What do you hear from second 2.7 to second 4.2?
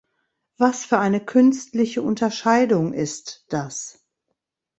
ist das?